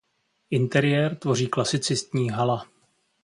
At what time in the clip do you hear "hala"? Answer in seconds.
2.29-2.65